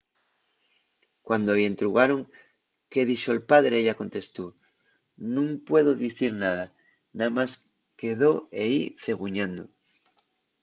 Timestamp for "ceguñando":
9.05-9.63